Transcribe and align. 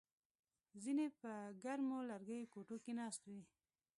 ځینې 0.83 1.05
په 1.19 1.31
ګرمو 1.63 1.97
لرګیو 2.09 2.51
کوټو 2.53 2.77
کې 2.83 2.93
ناست 2.99 3.21
وي 3.31 3.43